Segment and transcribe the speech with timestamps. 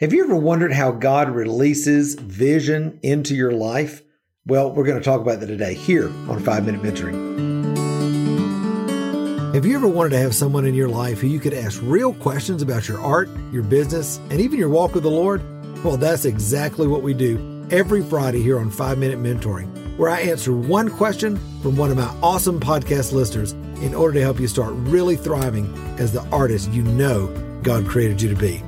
[0.00, 4.00] Have you ever wondered how God releases vision into your life?
[4.46, 7.28] Well, we're going to talk about that today here on 5 Minute Mentoring.
[9.52, 12.14] Have you ever wanted to have someone in your life who you could ask real
[12.14, 15.42] questions about your art, your business, and even your walk with the Lord?
[15.84, 20.22] Well, that's exactly what we do every Friday here on 5 Minute Mentoring, where I
[20.22, 24.48] answer one question from one of my awesome podcast listeners in order to help you
[24.48, 27.26] start really thriving as the artist you know
[27.62, 28.62] God created you to be.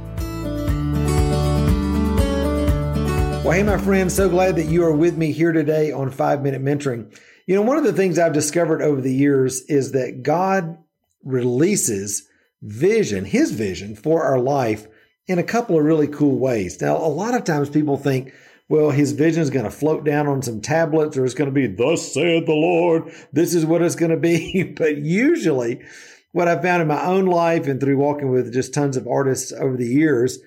[3.53, 6.43] Well, hey, my friends, so glad that you are with me here today on Five
[6.43, 7.15] Minute Mentoring.
[7.47, 10.79] You know, one of the things I've discovered over the years is that God
[11.23, 12.27] releases
[12.63, 14.87] vision, His vision for our life
[15.27, 16.81] in a couple of really cool ways.
[16.81, 18.33] Now, a lot of times people think,
[18.71, 21.55] well, his vision is going to float down on some tablets or it's going to
[21.55, 24.63] be, thus saith the Lord, this is what it's going to be.
[24.79, 25.85] but usually,
[26.31, 29.53] what I've found in my own life and through walking with just tons of artists
[29.53, 30.39] over the years,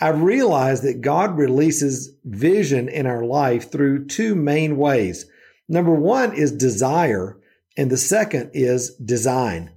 [0.00, 5.26] I've realized that God releases vision in our life through two main ways.
[5.68, 7.38] Number one is desire,
[7.76, 9.70] and the second is design.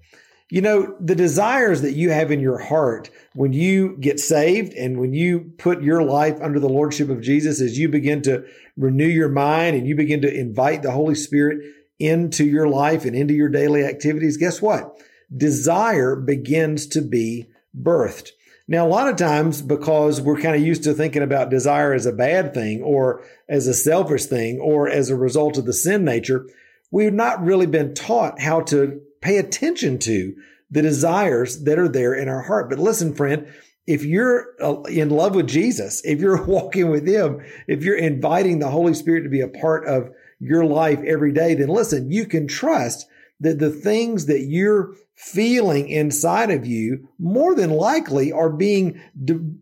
[0.49, 4.99] You know, the desires that you have in your heart when you get saved and
[4.99, 8.45] when you put your life under the Lordship of Jesus, as you begin to
[8.77, 11.59] renew your mind and you begin to invite the Holy Spirit
[11.99, 15.01] into your life and into your daily activities, guess what?
[15.35, 18.29] Desire begins to be birthed.
[18.67, 22.05] Now, a lot of times, because we're kind of used to thinking about desire as
[22.05, 26.05] a bad thing or as a selfish thing or as a result of the sin
[26.05, 26.47] nature,
[26.89, 30.33] we've not really been taught how to pay attention to
[30.71, 32.69] the desires that are there in our heart.
[32.69, 33.47] But listen, friend,
[33.85, 38.59] if you're uh, in love with Jesus, if you're walking with Him, if you're inviting
[38.59, 42.25] the Holy Spirit to be a part of your life every day, then listen, you
[42.25, 43.07] can trust
[43.43, 48.99] that the things that you're feeling inside of you more than likely are being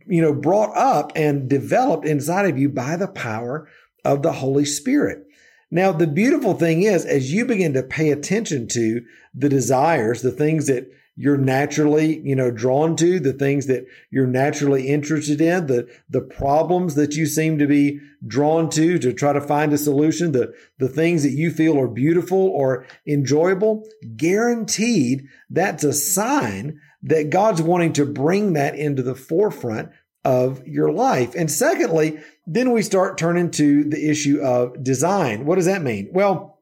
[0.08, 3.68] you know brought up and developed inside of you by the power
[4.06, 5.26] of the Holy Spirit.
[5.70, 9.02] Now the beautiful thing is as you begin to pay attention to
[9.34, 14.28] the desires, the things that you're naturally, you know, drawn to, the things that you're
[14.28, 19.34] naturally interested in, the, the problems that you seem to be drawn to to try
[19.34, 23.84] to find a solution, the, the things that you feel are beautiful or enjoyable,
[24.16, 29.90] guaranteed that's a sign that God's wanting to bring that into the forefront
[30.24, 31.34] of your life.
[31.36, 35.46] And secondly, then we start turning to the issue of design.
[35.46, 36.10] What does that mean?
[36.12, 36.60] Well,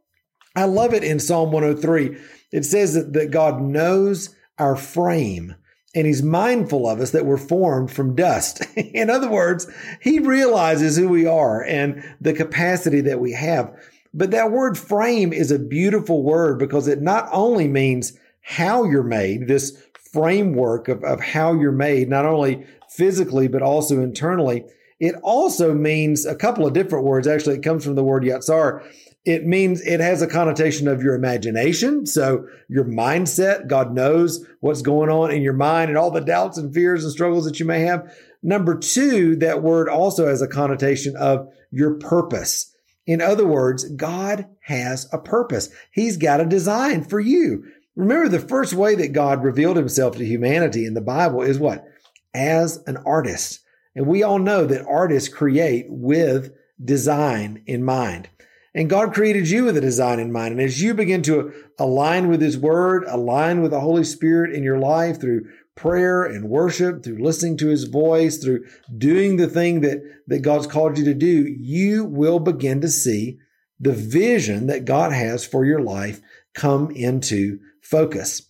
[0.55, 2.17] I love it in Psalm 103.
[2.51, 5.55] It says that, that God knows our frame
[5.95, 8.63] and he's mindful of us that we're formed from dust.
[8.75, 9.67] In other words,
[10.01, 13.73] he realizes who we are and the capacity that we have.
[14.13, 19.03] But that word frame is a beautiful word because it not only means how you're
[19.03, 19.81] made, this
[20.11, 24.65] framework of, of how you're made, not only physically, but also internally.
[24.99, 27.27] It also means a couple of different words.
[27.27, 28.83] Actually, it comes from the word yatsar,
[29.29, 32.07] it means it has a connotation of your imagination.
[32.07, 36.57] So your mindset, God knows what's going on in your mind and all the doubts
[36.57, 38.11] and fears and struggles that you may have.
[38.41, 42.75] Number two, that word also has a connotation of your purpose.
[43.05, 45.69] In other words, God has a purpose.
[45.91, 47.65] He's got a design for you.
[47.95, 51.85] Remember, the first way that God revealed himself to humanity in the Bible is what?
[52.33, 53.59] As an artist.
[53.95, 56.51] And we all know that artists create with
[56.83, 58.29] design in mind.
[58.75, 60.53] And God created you with a design in mind.
[60.53, 64.63] And as you begin to align with His Word, align with the Holy Spirit in
[64.63, 68.65] your life through prayer and worship, through listening to His voice, through
[68.97, 73.39] doing the thing that, that God's called you to do, you will begin to see
[73.79, 76.21] the vision that God has for your life
[76.53, 78.43] come into focus.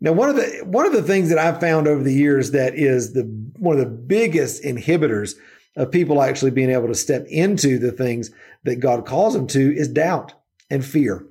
[0.00, 2.74] Now, one of the one of the things that I've found over the years that
[2.74, 3.22] is the
[3.56, 5.34] one of the biggest inhibitors
[5.76, 8.30] of people actually being able to step into the things
[8.64, 10.34] that God calls them to is doubt
[10.70, 11.26] and fear.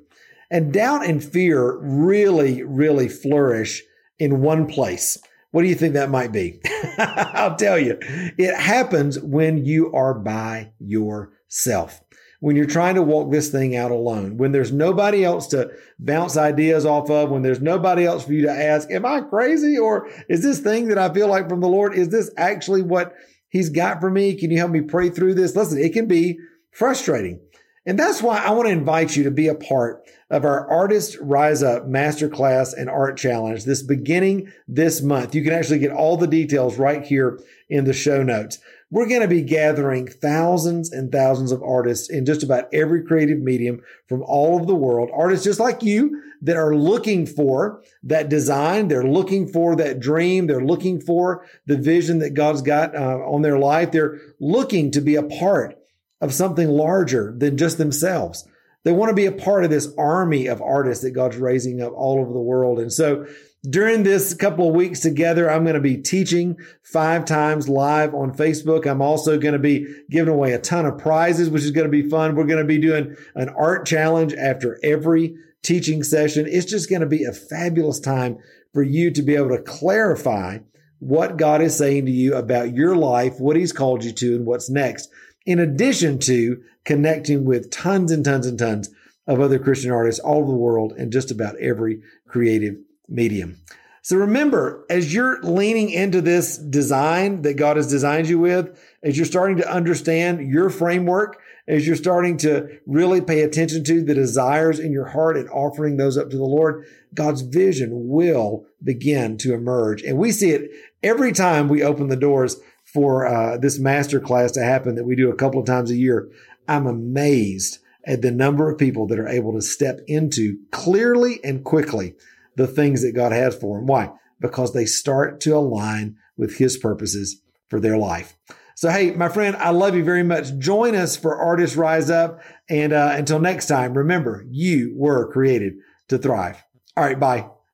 [0.50, 3.84] And doubt and fear really, really flourish
[4.20, 5.18] in one place.
[5.52, 6.60] What do you think that might be?
[6.98, 7.98] I'll tell you.
[8.02, 12.02] It happens when you are by yourself.
[12.40, 16.38] When you're trying to walk this thing out alone, when there's nobody else to bounce
[16.38, 19.78] ideas off of, when there's nobody else for you to ask, am I crazy?
[19.78, 23.14] Or is this thing that I feel like from the Lord, is this actually what
[23.52, 24.34] he's got for me?
[24.34, 25.56] Can you help me pray through this?
[25.56, 26.40] Listen, it can be
[26.72, 27.40] frustrating.
[27.86, 31.18] And that's why I want to invite you to be a part of our Artist
[31.20, 35.34] Rise Up Masterclass and Art Challenge this beginning this month.
[35.34, 37.40] You can actually get all the details right here
[37.70, 38.60] in the show notes.
[38.92, 43.40] We're going to be gathering thousands and thousands of artists in just about every creative
[43.40, 45.10] medium from all over the world.
[45.14, 48.90] Artists just like you that are looking for that design.
[48.90, 50.48] They're looking for that dream.
[50.48, 53.92] They're looking for the vision that God's got uh, on their life.
[53.92, 55.78] They're looking to be a part
[56.20, 58.46] of something larger than just themselves.
[58.84, 61.94] They want to be a part of this army of artists that God's raising up
[61.96, 62.80] all over the world.
[62.80, 63.28] And so
[63.70, 68.34] during this couple of weeks together, I'm going to be teaching five times live on
[68.34, 68.88] Facebook.
[68.88, 71.92] I'm also going to be giving away a ton of prizes, which is going to
[71.92, 72.36] be fun.
[72.36, 76.48] We're going to be doing an art challenge after every teaching session.
[76.50, 78.40] It's just going to be a fabulous time
[78.74, 80.60] for you to be able to clarify
[80.98, 84.46] what God is saying to you about your life, what he's called you to and
[84.46, 85.10] what's next.
[85.46, 88.90] In addition to connecting with tons and tons and tons
[89.28, 92.76] of other Christian artists all over the world and just about every creative
[93.12, 93.58] medium.
[94.04, 99.16] So remember, as you're leaning into this design that God has designed you with, as
[99.16, 104.16] you're starting to understand your framework, as you're starting to really pay attention to the
[104.16, 109.38] desires in your heart and offering those up to the Lord, God's vision will begin
[109.40, 110.02] to emerge.
[110.02, 110.72] And we see it
[111.04, 115.16] every time we open the doors for uh, this master class to happen that we
[115.16, 116.30] do a couple of times a year.
[116.68, 121.64] I'm amazed at the number of people that are able to step into clearly and
[121.64, 122.16] quickly
[122.56, 123.88] the things that God has for them.
[123.88, 124.12] Why?
[124.40, 128.38] Because they start to align with His purposes for their life.
[128.76, 130.58] So, hey, my friend, I love you very much.
[130.58, 132.42] Join us for Artists Rise Up.
[132.70, 135.74] And uh, until next time, remember, you were created
[136.08, 136.64] to thrive.
[136.98, 137.48] All right, bye.